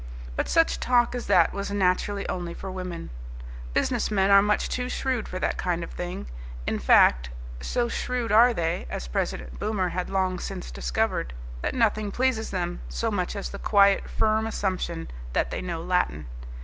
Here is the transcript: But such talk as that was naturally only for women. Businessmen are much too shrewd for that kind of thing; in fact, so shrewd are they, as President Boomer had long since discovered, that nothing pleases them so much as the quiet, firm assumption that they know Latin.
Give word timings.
But 0.35 0.49
such 0.49 0.79
talk 0.79 1.13
as 1.13 1.27
that 1.27 1.53
was 1.53 1.69
naturally 1.69 2.27
only 2.27 2.55
for 2.55 2.71
women. 2.71 3.11
Businessmen 3.75 4.31
are 4.31 4.41
much 4.41 4.67
too 4.67 4.89
shrewd 4.89 5.27
for 5.27 5.37
that 5.37 5.57
kind 5.57 5.83
of 5.83 5.91
thing; 5.91 6.25
in 6.65 6.79
fact, 6.79 7.29
so 7.59 7.87
shrewd 7.87 8.31
are 8.31 8.51
they, 8.51 8.87
as 8.89 9.07
President 9.07 9.59
Boomer 9.59 9.89
had 9.89 10.09
long 10.09 10.39
since 10.39 10.71
discovered, 10.71 11.33
that 11.61 11.75
nothing 11.75 12.09
pleases 12.11 12.49
them 12.49 12.81
so 12.89 13.11
much 13.11 13.35
as 13.35 13.49
the 13.51 13.59
quiet, 13.59 14.09
firm 14.09 14.47
assumption 14.47 15.07
that 15.33 15.51
they 15.51 15.61
know 15.61 15.83
Latin. 15.83 16.25